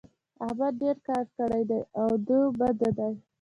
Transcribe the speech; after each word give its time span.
احمد 0.45 0.73
ډېر 0.81 0.97
کار 1.07 1.25
کړی 1.37 1.61
دی؛ 1.69 1.79
ادو 2.03 2.39
بدو 2.57 2.89
دی. 2.97 3.13